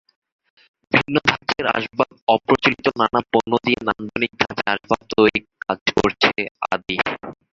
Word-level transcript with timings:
ভিন্ন 0.91 1.15
ধাঁচের 1.29 1.65
আসবাবঅপ্রচলিত 1.77 2.85
নানা 2.99 3.21
পণ্য 3.31 3.51
দিয়ে 3.65 3.79
নান্দনিক 3.87 4.31
ধাঁচে 4.41 4.65
আসবাব 4.73 5.01
তৈরির 5.11 5.45
কাজ 5.65 5.79
করছে 5.97 6.31
আদি। 6.71 6.95